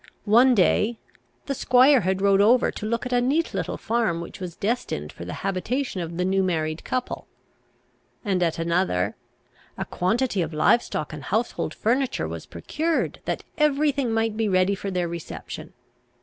[0.25, 0.97] One day,
[1.45, 5.11] "the squire had rode over to look at a neat little farm which was destined
[5.11, 7.27] for the habitation of the new married couple;"
[8.25, 9.15] and at another,
[9.77, 14.49] "a quantity of live stock and household furniture was procured, that every thing might be
[14.49, 15.71] ready for their reception."